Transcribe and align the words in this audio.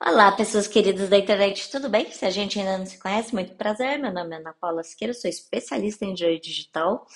Olá, 0.00 0.32
pessoas 0.32 0.66
queridas 0.66 1.08
da 1.08 1.16
internet, 1.16 1.70
tudo 1.70 1.88
bem? 1.88 2.10
Se 2.10 2.24
a 2.24 2.30
gente 2.30 2.58
ainda 2.58 2.78
não 2.78 2.84
se 2.86 2.98
conhece, 2.98 3.32
muito 3.32 3.54
prazer. 3.54 3.98
Meu 3.98 4.12
nome 4.12 4.34
é 4.34 4.38
Ana 4.38 4.52
Paula 4.52 4.82
Siqueira, 4.82 5.14
sou 5.14 5.30
especialista 5.30 6.04
em 6.04 6.12
direito 6.12 6.44
digital, 6.44 7.06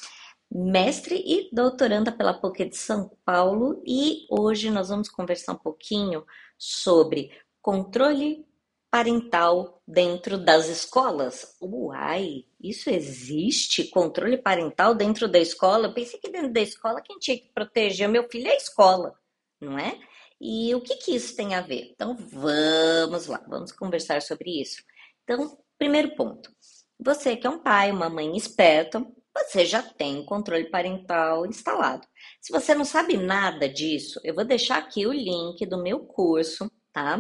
mestre 0.50 1.16
e 1.16 1.50
doutoranda 1.52 2.12
pela 2.12 2.32
PUC 2.32 2.66
de 2.66 2.76
São 2.76 3.10
Paulo 3.24 3.82
e 3.84 4.26
hoje 4.30 4.70
nós 4.70 4.88
vamos 4.88 5.08
conversar 5.08 5.52
um 5.54 5.58
pouquinho 5.58 6.24
sobre 6.56 7.32
controle 7.60 8.46
parental 8.90 9.82
dentro 9.86 10.38
das 10.38 10.68
escolas. 10.68 11.56
Uai, 11.60 12.44
isso 12.60 12.88
existe? 12.90 13.88
Controle 13.90 14.38
parental 14.38 14.94
dentro 14.94 15.28
da 15.28 15.38
escola? 15.38 15.88
Eu 15.88 15.94
pensei 15.94 16.18
que 16.20 16.30
dentro 16.30 16.52
da 16.52 16.60
escola 16.60 17.02
quem 17.02 17.18
tinha 17.18 17.36
que 17.36 17.50
proteger 17.52 18.08
meu 18.08 18.28
filho 18.30 18.46
é 18.46 18.52
a 18.52 18.56
escola, 18.56 19.14
não 19.60 19.78
é? 19.78 19.98
E 20.40 20.74
o 20.74 20.80
que, 20.80 20.96
que 20.96 21.14
isso 21.14 21.34
tem 21.34 21.54
a 21.54 21.60
ver? 21.60 21.90
Então 21.92 22.14
vamos 22.14 23.26
lá, 23.26 23.42
vamos 23.48 23.72
conversar 23.72 24.22
sobre 24.22 24.60
isso. 24.60 24.82
Então, 25.24 25.58
primeiro 25.76 26.14
ponto: 26.14 26.50
você 26.98 27.36
que 27.36 27.46
é 27.46 27.50
um 27.50 27.58
pai, 27.58 27.90
uma 27.90 28.08
mãe 28.08 28.36
esperta, 28.36 29.04
você 29.36 29.64
já 29.64 29.82
tem 29.82 30.24
controle 30.24 30.70
parental 30.70 31.46
instalado. 31.46 32.06
Se 32.40 32.52
você 32.52 32.74
não 32.74 32.84
sabe 32.84 33.16
nada 33.16 33.68
disso, 33.68 34.20
eu 34.24 34.34
vou 34.34 34.44
deixar 34.44 34.78
aqui 34.78 35.06
o 35.06 35.12
link 35.12 35.64
do 35.66 35.82
meu 35.82 36.00
curso, 36.00 36.70
tá? 36.92 37.16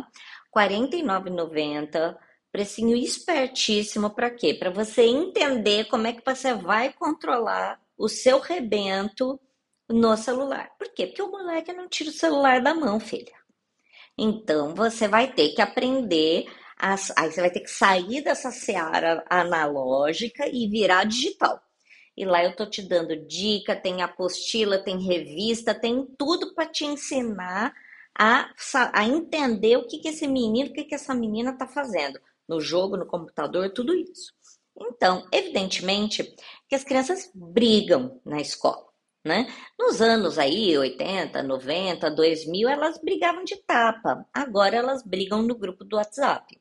R$ 0.56 0.68
49,90, 0.68 2.16
precinho 2.50 2.96
espertíssimo 2.96 4.10
para 4.10 4.30
quê? 4.30 4.54
Para 4.54 4.70
você 4.70 5.02
entender 5.02 5.84
como 5.86 6.06
é 6.06 6.12
que 6.12 6.24
você 6.24 6.54
vai 6.54 6.92
controlar 6.92 7.80
o 7.96 8.08
seu 8.08 8.40
rebento 8.40 9.40
no 9.88 10.16
celular. 10.16 10.70
Por 10.78 10.88
quê? 10.92 11.06
Porque 11.06 11.22
o 11.22 11.30
moleque 11.30 11.72
não 11.72 11.88
tira 11.88 12.10
o 12.10 12.12
celular 12.12 12.62
da 12.62 12.74
mão, 12.74 13.00
filha. 13.00 13.32
Então 14.16 14.74
você 14.74 15.06
vai 15.08 15.32
ter 15.32 15.50
que 15.50 15.62
aprender, 15.62 16.46
a, 16.78 16.94
aí 17.16 17.32
você 17.32 17.40
vai 17.40 17.50
ter 17.50 17.60
que 17.60 17.70
sair 17.70 18.22
dessa 18.22 18.50
seara 18.50 19.24
analógica 19.30 20.48
e 20.48 20.68
virar 20.68 21.04
digital. 21.04 21.62
E 22.16 22.24
lá 22.24 22.42
eu 22.42 22.56
tô 22.56 22.66
te 22.66 22.82
dando 22.82 23.14
dica, 23.26 23.76
tem 23.76 24.02
apostila, 24.02 24.82
tem 24.82 25.00
revista, 25.00 25.72
tem 25.72 26.04
tudo 26.18 26.52
para 26.52 26.66
te 26.66 26.84
ensinar 26.84 27.72
a, 28.18 28.50
a 28.92 29.04
entender 29.04 29.76
o 29.76 29.86
que, 29.86 29.98
que 29.98 30.08
esse 30.08 30.26
menino, 30.26 30.70
o 30.70 30.72
que, 30.72 30.84
que 30.84 30.96
essa 30.96 31.14
menina 31.14 31.56
tá 31.56 31.68
fazendo 31.68 32.18
no 32.48 32.60
jogo, 32.60 32.96
no 32.96 33.06
computador, 33.06 33.70
tudo 33.70 33.94
isso. 33.94 34.32
Então, 34.76 35.28
evidentemente 35.30 36.34
que 36.68 36.74
as 36.74 36.82
crianças 36.82 37.30
brigam 37.32 38.20
na 38.24 38.40
escola. 38.40 38.87
Né? 39.28 39.46
Nos 39.78 40.00
anos 40.00 40.38
aí, 40.38 40.78
80, 40.78 41.42
90, 41.42 42.10
2000, 42.10 42.66
elas 42.66 42.98
brigavam 42.98 43.44
de 43.44 43.56
tapa. 43.56 44.26
Agora 44.32 44.74
elas 44.74 45.02
brigam 45.02 45.42
no 45.42 45.54
grupo 45.54 45.84
do 45.84 45.96
WhatsApp. 45.96 46.58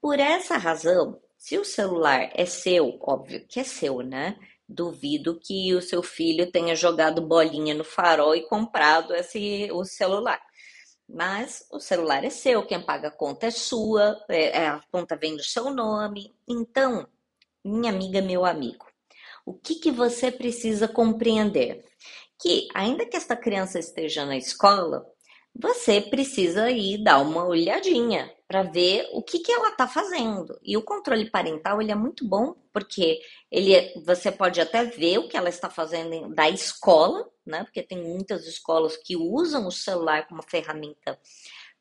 Por 0.00 0.20
essa 0.20 0.56
razão, 0.56 1.20
se 1.36 1.58
o 1.58 1.64
celular 1.64 2.30
é 2.32 2.46
seu, 2.46 2.96
óbvio 3.00 3.44
que 3.48 3.58
é 3.58 3.64
seu, 3.64 4.02
né? 4.02 4.38
Duvido 4.68 5.40
que 5.40 5.74
o 5.74 5.82
seu 5.82 6.00
filho 6.00 6.48
tenha 6.52 6.76
jogado 6.76 7.20
bolinha 7.20 7.74
no 7.74 7.82
farol 7.82 8.36
e 8.36 8.46
comprado 8.46 9.12
esse, 9.12 9.68
o 9.72 9.84
celular. 9.84 10.40
Mas 11.08 11.66
o 11.72 11.80
celular 11.80 12.22
é 12.22 12.30
seu, 12.30 12.64
quem 12.64 12.80
paga 12.80 13.08
a 13.08 13.16
conta 13.16 13.46
é 13.46 13.50
sua, 13.50 14.16
é, 14.28 14.62
é 14.62 14.68
a 14.68 14.80
conta 14.92 15.16
vem 15.16 15.36
do 15.36 15.42
seu 15.42 15.70
nome. 15.74 16.32
Então, 16.48 17.08
minha 17.64 17.90
amiga, 17.90 18.22
meu 18.22 18.44
amigo, 18.44 18.85
o 19.46 19.54
que, 19.54 19.76
que 19.76 19.92
você 19.92 20.30
precisa 20.32 20.88
compreender? 20.88 21.84
Que, 22.38 22.66
ainda 22.74 23.06
que 23.06 23.16
esta 23.16 23.36
criança 23.36 23.78
esteja 23.78 24.26
na 24.26 24.36
escola, 24.36 25.06
você 25.54 26.00
precisa 26.00 26.70
ir 26.70 27.02
dar 27.02 27.20
uma 27.20 27.46
olhadinha 27.46 28.30
para 28.46 28.62
ver 28.62 29.08
o 29.12 29.22
que, 29.22 29.38
que 29.38 29.50
ela 29.50 29.70
está 29.70 29.88
fazendo. 29.88 30.58
E 30.62 30.76
o 30.76 30.82
controle 30.82 31.30
parental 31.30 31.80
ele 31.80 31.92
é 31.92 31.94
muito 31.94 32.26
bom, 32.26 32.54
porque 32.72 33.20
ele, 33.50 33.74
é, 33.74 33.94
você 34.04 34.30
pode 34.30 34.60
até 34.60 34.84
ver 34.84 35.18
o 35.18 35.28
que 35.28 35.36
ela 35.36 35.48
está 35.48 35.70
fazendo 35.70 36.34
da 36.34 36.50
escola, 36.50 37.26
né? 37.44 37.64
Porque 37.64 37.82
tem 37.82 38.02
muitas 38.02 38.46
escolas 38.46 38.96
que 38.96 39.16
usam 39.16 39.66
o 39.66 39.72
celular 39.72 40.28
como 40.28 40.42
ferramenta 40.42 41.18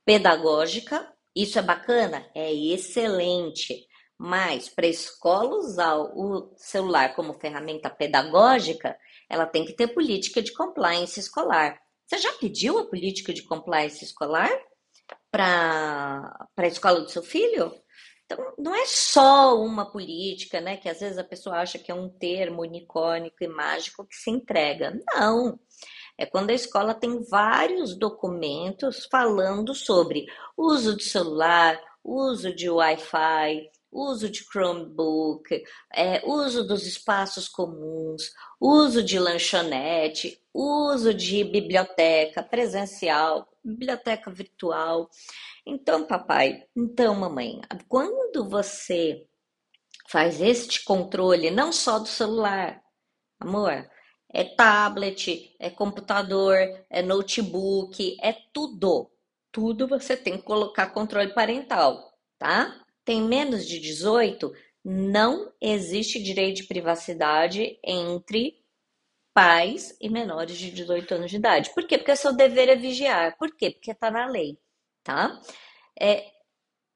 pedagógica. 0.06 1.12
Isso 1.35 1.59
é 1.59 1.62
bacana? 1.62 2.25
É 2.34 2.53
excelente. 2.53 3.85
Mas 4.17 4.69
para 4.69 4.85
a 4.85 4.89
escola 4.89 5.55
usar 5.57 5.97
o 5.97 6.53
celular 6.55 7.15
como 7.15 7.33
ferramenta 7.33 7.89
pedagógica, 7.89 8.97
ela 9.29 9.45
tem 9.45 9.65
que 9.65 9.73
ter 9.73 9.89
política 9.89 10.41
de 10.41 10.53
compliance 10.53 11.19
escolar. 11.19 11.79
Você 12.05 12.17
já 12.19 12.31
pediu 12.33 12.77
a 12.77 12.87
política 12.87 13.33
de 13.33 13.43
compliance 13.43 14.03
escolar 14.03 14.49
para 15.31 16.47
a 16.55 16.67
escola 16.67 17.01
do 17.01 17.09
seu 17.09 17.23
filho? 17.23 17.73
Então, 18.25 18.53
não 18.57 18.73
é 18.73 18.85
só 18.85 19.59
uma 19.61 19.91
política, 19.91 20.59
né? 20.59 20.77
Que 20.77 20.89
às 20.89 20.99
vezes 20.99 21.17
a 21.17 21.23
pessoa 21.23 21.57
acha 21.57 21.77
que 21.77 21.91
é 21.91 21.95
um 21.95 22.09
termo 22.09 22.61
unicônico 22.61 23.43
e 23.43 23.47
mágico 23.47 24.05
que 24.05 24.15
se 24.15 24.31
entrega. 24.31 24.99
Não. 25.13 25.59
É 26.17 26.25
quando 26.25 26.49
a 26.49 26.53
escola 26.53 26.93
tem 26.93 27.23
vários 27.23 27.95
documentos 27.95 29.05
falando 29.11 29.75
sobre 29.75 30.25
uso 30.57 30.95
de 30.95 31.03
celular, 31.03 31.79
uso 32.03 32.55
de 32.55 32.69
Wi-Fi, 32.69 33.69
uso 33.95 34.29
de 34.29 34.44
Chromebook, 34.44 35.63
é, 35.94 36.22
uso 36.25 36.67
dos 36.67 36.85
espaços 36.85 37.47
comuns, 37.47 38.31
uso 38.59 39.01
de 39.01 39.17
lanchonete, 39.17 40.38
uso 40.53 41.13
de 41.13 41.45
biblioteca 41.45 42.44
presencial, 42.44 43.47
biblioteca 43.63 44.29
virtual. 44.29 45.09
Então, 45.66 46.06
papai, 46.06 46.66
então, 46.75 47.16
mamãe, 47.16 47.61
quando 47.88 48.50
você 48.50 49.25
faz 50.09 50.41
este 50.41 50.83
controle, 50.83 51.50
não 51.50 51.72
só 51.72 51.97
do 51.97 52.07
celular, 52.07 52.81
amor, 53.39 53.89
é 54.29 54.44
tablet, 54.44 55.56
é 55.57 55.69
computador, 55.69 56.57
é 56.89 57.01
notebook, 57.01 58.17
é 58.22 58.33
tudo. 58.53 59.09
Tudo 59.51 59.88
você 59.88 60.17
tem 60.17 60.35
que 60.38 60.44
colocar 60.44 60.88
controle 60.88 61.33
parental, 61.33 62.13
tá? 62.38 62.84
Tem 63.05 63.21
menos 63.21 63.67
de 63.67 63.79
18, 63.79 64.51
não 64.83 65.53
existe 65.61 66.21
direito 66.21 66.57
de 66.57 66.63
privacidade 66.63 67.79
entre 67.83 68.66
pais 69.33 69.95
e 69.99 70.09
menores 70.09 70.57
de 70.57 70.71
18 70.71 71.15
anos 71.15 71.31
de 71.31 71.38
idade. 71.38 71.73
Por 71.73 71.85
quê? 71.85 71.97
Porque 71.97 72.15
seu 72.15 72.33
dever 72.33 72.69
é 72.69 72.75
vigiar. 72.75 73.38
Por 73.38 73.55
quê? 73.55 73.71
Porque 73.71 73.91
está 73.91 74.09
na 74.09 74.25
lei, 74.25 74.57
tá? 75.03 75.39
É, 75.99 76.31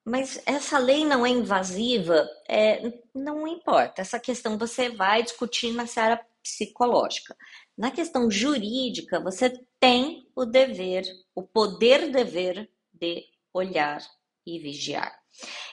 mas 0.06 0.42
essa 0.46 0.80
lei 0.80 1.06
não 1.06 1.26
é 1.26 1.30
invasiva, 1.30 2.28
é, 2.48 2.82
não 3.14 3.48
importa. 3.48 4.02
Essa 4.02 4.20
questão 4.20 4.58
você 4.58 4.90
vai 4.90 5.22
discutir 5.22 5.74
na 5.74 5.86
seara 5.86 6.26
psicológica. 6.42 7.36
Na 7.78 7.92
questão 7.92 8.32
jurídica, 8.32 9.20
você 9.20 9.54
tem 9.80 10.28
o 10.36 10.46
dever, 10.46 11.04
o 11.36 11.44
poder 11.44 12.12
dever 12.12 12.70
de 12.94 13.26
olhar 13.54 14.02
e 14.46 14.60
vigiar. 14.60 15.19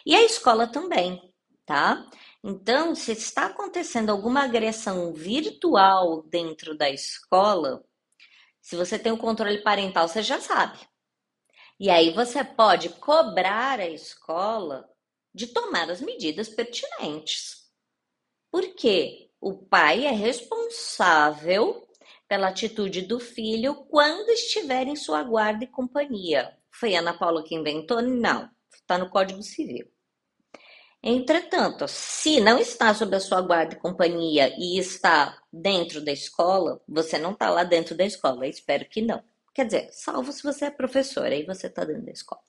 E 0.05 0.15
a 0.15 0.23
escola 0.23 0.67
também, 0.67 1.21
tá? 1.65 2.09
Então, 2.43 2.95
se 2.95 3.13
está 3.13 3.47
acontecendo 3.47 4.11
alguma 4.11 4.45
agressão 4.45 5.13
virtual 5.13 6.23
dentro 6.23 6.77
da 6.77 6.89
escola, 6.89 7.85
se 8.61 8.77
você 8.77 8.99
tem 8.99 9.11
o 9.11 9.19
controle 9.19 9.63
parental, 9.63 10.07
você 10.07 10.23
já 10.23 10.41
sabe. 10.41 10.79
E 11.79 11.91
aí 11.91 12.13
você 12.15 12.45
pode 12.45 12.89
cobrar 12.89 13.81
a 13.81 13.89
escola 13.89 14.89
de 15.35 15.49
tomar 15.49 15.91
as 15.91 16.01
medidas 16.01 16.49
pertinentes. 16.49 17.67
Porque 18.51 19.31
o 19.41 19.67
pai 19.67 20.07
é 20.07 20.13
responsável 20.13 21.87
pela 22.29 22.49
atitude 22.49 23.03
do 23.03 23.21
filho 23.21 23.75
quando 23.87 24.31
estiver 24.31 24.87
em 24.87 24.97
sua 24.97 25.23
guarda 25.23 25.65
e 25.65 25.69
companhia. 25.69 26.57
Foi 26.71 26.95
Ana 26.95 27.17
Paula 27.17 27.43
que 27.43 27.55
inventou? 27.55 28.01
Não 28.01 28.56
está 28.87 28.97
no 28.97 29.11
Código 29.11 29.43
Civil. 29.43 29.87
Entretanto, 31.03 31.87
se 31.89 32.41
não 32.41 32.59
está 32.59 32.95
sob 32.95 33.15
a 33.15 33.21
sua 33.21 33.41
guarda 33.41 33.75
e 33.75 33.79
companhia 33.79 34.53
e 34.59 34.79
está 34.79 35.41
dentro 35.53 36.01
da 36.05 36.13
escola, 36.13 36.81
você 36.89 37.19
não 37.19 37.33
está 37.33 37.51
lá 37.51 37.65
dentro 37.65 37.97
da 37.97 38.05
escola, 38.05 38.47
eu 38.47 38.51
espero 38.51 38.89
que 38.89 39.03
não. 39.03 39.23
Quer 39.55 39.67
dizer, 39.67 39.89
salvo 39.93 40.33
se 40.33 40.43
você 40.43 40.67
é 40.67 40.71
professora 40.71 41.35
e 41.35 41.45
você 41.45 41.67
está 41.67 41.85
dentro 41.85 42.07
da 42.07 42.13
escola. 42.13 42.43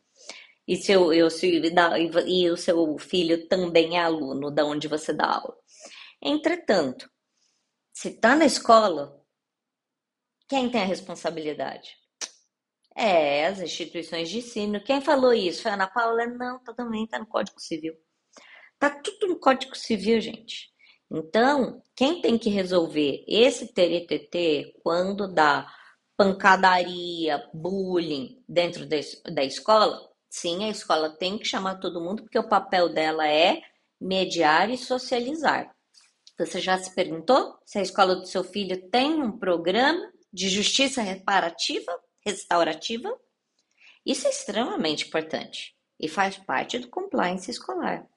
E, 0.68 0.76
seu, 0.76 1.14
e, 1.14 1.20
e 1.20 2.50
o 2.50 2.58
seu 2.58 2.98
filho 2.98 3.48
também 3.48 3.98
é 3.98 4.04
aluno 4.04 4.52
da 4.52 4.66
onde 4.66 4.88
você 4.88 5.14
dá 5.14 5.26
aula. 5.26 5.56
Entretanto, 6.22 7.10
se 7.94 8.10
está 8.10 8.36
na 8.36 8.46
escola, 8.46 9.24
quem 10.48 10.70
tem 10.70 10.82
a 10.82 10.86
responsabilidade? 10.86 11.96
É, 12.98 13.46
as 13.46 13.60
instituições 13.60 14.30
de 14.30 14.40
ensino. 14.40 14.82
Quem 14.82 15.02
falou 15.02 15.34
isso? 15.34 15.62
Foi 15.62 15.72
a 15.72 15.76
Ana 15.76 15.88
Paula? 15.88 16.26
Não, 16.26 16.60
tá, 16.64 16.74
também 16.74 17.04
está 17.04 17.20
no 17.20 17.28
Código 17.28 17.60
Civil. 17.60 17.94
Tá 18.80 18.90
tudo 18.90 19.28
no 19.28 19.40
Código 19.40 19.76
Civil, 19.76 20.20
gente. 20.20 20.70
Então, 21.12 21.82
quem 21.96 22.22
tem 22.22 22.38
que 22.38 22.50
resolver 22.50 23.24
esse 23.28 23.74
TRTT 23.74 24.74
quando 24.84 25.32
dá 25.32 25.72
pancadaria, 26.18 27.48
bullying 27.54 28.44
dentro 28.48 28.86
da, 28.88 28.98
da 29.32 29.44
escola 29.44 30.08
Sim, 30.30 30.66
a 30.66 30.70
escola 30.70 31.10
tem 31.10 31.38
que 31.38 31.46
chamar 31.46 31.80
todo 31.80 32.02
mundo, 32.02 32.24
porque 32.24 32.38
o 32.38 32.48
papel 32.48 32.90
dela 32.90 33.28
é 33.28 33.62
mediar 34.00 34.70
e 34.70 34.78
socializar. 34.78 35.74
Você 36.38 36.60
já 36.60 36.78
se 36.78 36.94
perguntou 36.94 37.58
se 37.66 37.80
a 37.80 37.82
escola 37.82 38.16
do 38.16 38.28
seu 38.28 38.44
filho 38.44 38.90
tem 38.90 39.22
um 39.22 39.32
programa 39.32 40.00
de 40.32 40.50
justiça 40.50 41.02
reparativa, 41.02 41.92
restaurativa? 42.28 43.18
Isso 44.06 44.28
é 44.28 44.30
extremamente 44.30 45.08
importante 45.08 45.76
e 46.00 46.08
faz 46.08 46.38
parte 46.38 46.78
do 46.78 46.88
compliance 46.88 47.50
escolar. 47.50 48.08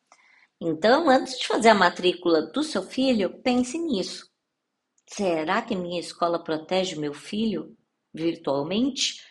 Então, 0.61 1.09
antes 1.09 1.39
de 1.39 1.47
fazer 1.47 1.71
a 1.71 1.75
matrícula 1.75 2.43
do 2.43 2.63
seu 2.63 2.83
filho, 2.83 3.41
pense 3.43 3.79
nisso. 3.79 4.29
Será 5.07 5.63
que 5.63 5.75
minha 5.75 5.99
escola 5.99 6.43
protege 6.43 6.97
meu 6.97 7.15
filho 7.15 7.77
virtualmente? 8.13 9.23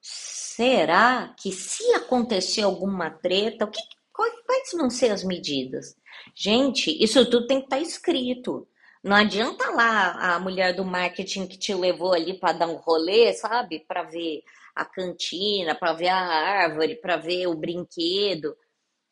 Será 0.00 1.34
que 1.40 1.52
se 1.52 1.84
acontecer 1.94 2.62
alguma 2.62 3.10
treta, 3.10 3.64
o 3.64 3.70
que, 3.70 3.80
quais 4.12 4.70
vão 4.74 4.90
ser 4.90 5.10
as 5.10 5.22
medidas? 5.22 5.94
Gente, 6.34 6.90
isso 7.02 7.24
tudo 7.30 7.46
tem 7.46 7.58
que 7.60 7.66
estar 7.66 7.76
tá 7.76 7.82
escrito. 7.82 8.66
Não 9.02 9.16
adianta 9.16 9.70
lá 9.70 10.34
a 10.34 10.38
mulher 10.38 10.74
do 10.74 10.84
marketing 10.84 11.46
que 11.46 11.58
te 11.58 11.74
levou 11.74 12.12
ali 12.14 12.38
para 12.38 12.52
dar 12.52 12.68
um 12.68 12.76
rolê, 12.76 13.32
sabe? 13.34 13.80
Para 13.80 14.04
ver 14.04 14.42
a 14.76 14.84
cantina, 14.84 15.74
para 15.74 15.92
ver 15.92 16.08
a 16.08 16.18
árvore, 16.18 16.96
para 16.96 17.16
ver 17.16 17.48
o 17.48 17.54
brinquedo. 17.54 18.56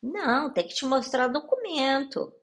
Não, 0.01 0.51
tem 0.53 0.67
que 0.67 0.73
te 0.75 0.85
mostrar 0.85 1.27
documento, 1.27 2.33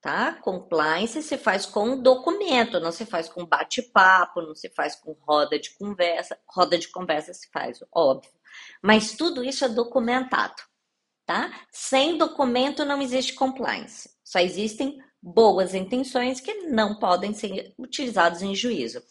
tá? 0.00 0.34
Compliance 0.42 1.22
se 1.22 1.38
faz 1.38 1.66
com 1.66 2.00
documento, 2.00 2.80
não 2.80 2.92
se 2.92 3.06
faz 3.06 3.28
com 3.28 3.46
bate-papo, 3.46 4.42
não 4.42 4.54
se 4.54 4.68
faz 4.70 4.96
com 4.96 5.12
roda 5.12 5.58
de 5.58 5.70
conversa. 5.76 6.38
Roda 6.48 6.76
de 6.78 6.88
conversa 6.88 7.32
se 7.34 7.48
faz, 7.50 7.78
óbvio. 7.92 8.32
Mas 8.82 9.16
tudo 9.16 9.44
isso 9.44 9.64
é 9.64 9.68
documentado, 9.68 10.62
tá? 11.26 11.52
Sem 11.70 12.18
documento 12.18 12.84
não 12.84 13.00
existe 13.02 13.34
compliance. 13.34 14.10
Só 14.24 14.40
existem 14.40 14.98
boas 15.26 15.74
intenções 15.74 16.40
que 16.40 16.54
não 16.68 17.00
podem 17.00 17.34
ser 17.34 17.74
utilizadas 17.76 18.42
em 18.42 18.54
juízo. 18.54 19.02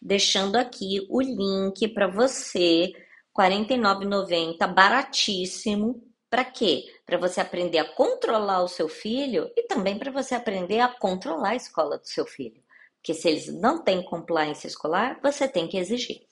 Deixando 0.00 0.56
aqui 0.56 1.06
o 1.10 1.20
link 1.20 1.88
para 1.88 2.06
você, 2.06 2.92
R$ 3.36 3.68
49,90, 3.68 4.66
baratíssimo. 4.72 6.02
Para 6.30 6.44
quê? 6.44 6.84
Para 7.04 7.18
você 7.18 7.40
aprender 7.40 7.78
a 7.78 7.94
controlar 7.94 8.62
o 8.62 8.68
seu 8.68 8.88
filho 8.88 9.50
e 9.56 9.66
também 9.66 9.98
para 9.98 10.10
você 10.10 10.34
aprender 10.34 10.80
a 10.80 10.88
controlar 10.88 11.50
a 11.50 11.56
escola 11.56 11.98
do 11.98 12.06
seu 12.06 12.24
filho. 12.24 12.62
Porque 12.96 13.12
se 13.12 13.28
eles 13.28 13.52
não 13.52 13.82
têm 13.82 14.02
compliance 14.02 14.66
escolar, 14.66 15.18
você 15.22 15.46
tem 15.46 15.68
que 15.68 15.76
exigir. 15.76 16.22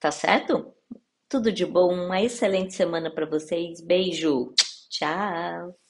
Tá 0.00 0.10
certo? 0.10 0.72
Tudo 1.28 1.52
de 1.52 1.66
bom, 1.66 1.92
uma 1.92 2.22
excelente 2.22 2.74
semana 2.74 3.10
para 3.10 3.26
vocês. 3.26 3.80
Beijo. 3.80 4.54
Tchau. 4.88 5.85